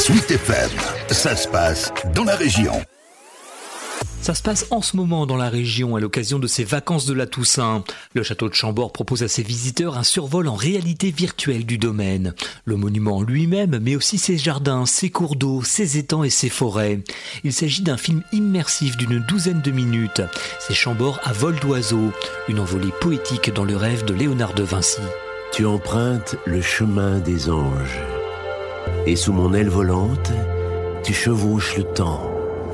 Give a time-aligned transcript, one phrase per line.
[0.00, 0.70] Sweet FM,
[1.10, 2.72] ça se passe dans la région.
[4.22, 7.12] Ça se passe en ce moment dans la région à l'occasion de ses vacances de
[7.12, 7.84] la Toussaint.
[8.14, 12.32] Le château de Chambord propose à ses visiteurs un survol en réalité virtuelle du domaine.
[12.64, 17.00] Le monument lui-même, mais aussi ses jardins, ses cours d'eau, ses étangs et ses forêts.
[17.44, 20.22] Il s'agit d'un film immersif d'une douzaine de minutes.
[20.60, 22.10] C'est Chambord à vol d'oiseau,
[22.48, 25.02] une envolée poétique dans le rêve de Léonard de Vinci.
[25.52, 28.00] Tu empruntes le chemin des anges.
[29.06, 30.32] Et sous mon aile volante,
[31.02, 32.30] tu chevauches le temps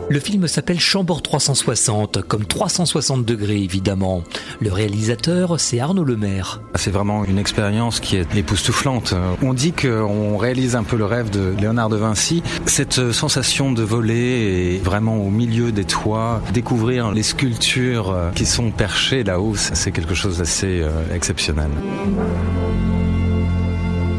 [0.08, 4.22] le film s'appelle Chambord 360, comme 360 degrés évidemment.
[4.60, 6.60] Le réalisateur, c'est Arnaud Lemaire.
[6.76, 9.14] C'est vraiment une expérience qui est époustouflante.
[9.42, 12.44] On dit qu'on réalise un peu le rêve de Léonard de Vinci.
[12.66, 18.70] Cette sensation de voler et vraiment au milieu des toits, découvrir les sculptures qui sont
[18.70, 21.70] perchées là-haut, c'est quelque chose d'assez euh, exceptionnel.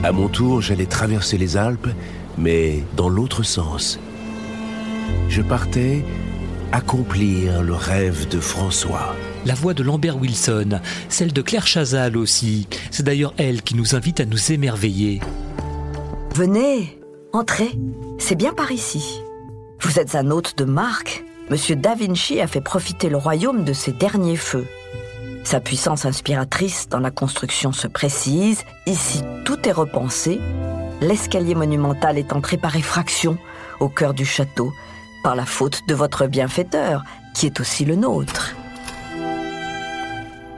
[0.04, 1.90] À mon tour, j'allais traverser les Alpes,
[2.38, 4.00] mais dans l'autre sens
[5.30, 6.04] je partais
[6.72, 9.16] accomplir le rêve de François.
[9.46, 12.68] La voix de Lambert Wilson, celle de Claire Chazal aussi.
[12.92, 15.22] C'est d'ailleurs elle qui nous invite à nous émerveiller.
[16.36, 17.00] Venez,
[17.34, 17.72] entrez,
[18.18, 19.22] c'est bien par ici.
[19.82, 21.24] Vous êtes un hôte de marque.
[21.50, 24.66] Monsieur Da Vinci a fait profiter le royaume de ses derniers feux.
[25.48, 28.66] Sa puissance inspiratrice dans la construction se précise.
[28.86, 30.42] Ici, tout est repensé.
[31.00, 33.38] L'escalier monumental est entré par effraction
[33.80, 34.74] au cœur du château,
[35.24, 38.58] par la faute de votre bienfaiteur, qui est aussi le nôtre.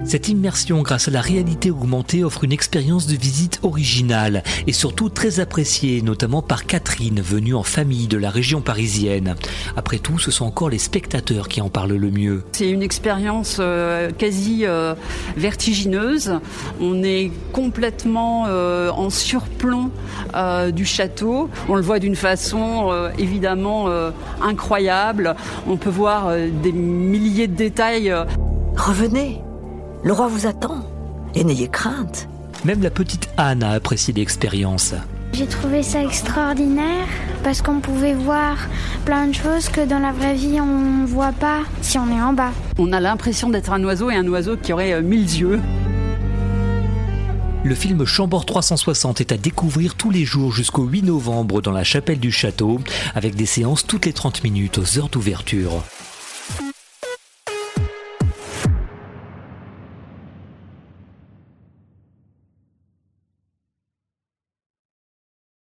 [0.05, 5.09] Cette immersion grâce à la réalité augmentée offre une expérience de visite originale et surtout
[5.09, 9.35] très appréciée, notamment par Catherine, venue en famille de la région parisienne.
[9.75, 12.43] Après tout, ce sont encore les spectateurs qui en parlent le mieux.
[12.53, 14.95] C'est une expérience euh, quasi euh,
[15.35, 16.39] vertigineuse.
[16.79, 19.91] On est complètement euh, en surplomb
[20.73, 21.49] du château.
[21.67, 23.87] On le voit d'une façon évidemment
[24.41, 25.35] incroyable.
[25.67, 26.31] On peut voir
[26.63, 28.13] des milliers de détails.
[28.77, 29.41] Revenez
[30.03, 30.85] le roi vous attend.
[31.35, 32.27] Et n'ayez crainte.
[32.65, 34.93] Même la petite Anne a apprécié l'expérience.
[35.33, 37.07] J'ai trouvé ça extraordinaire
[37.43, 38.57] parce qu'on pouvait voir
[39.05, 42.21] plein de choses que dans la vraie vie on ne voit pas si on est
[42.21, 42.51] en bas.
[42.77, 45.59] On a l'impression d'être un oiseau et un oiseau qui aurait euh, mille yeux.
[47.63, 51.83] Le film Chambord 360 est à découvrir tous les jours jusqu'au 8 novembre dans la
[51.83, 52.79] chapelle du château
[53.15, 55.83] avec des séances toutes les 30 minutes aux heures d'ouverture.